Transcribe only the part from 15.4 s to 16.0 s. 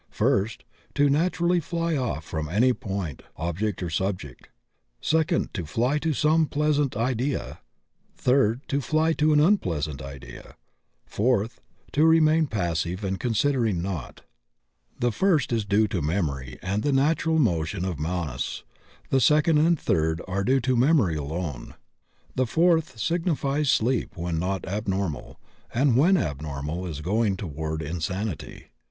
is due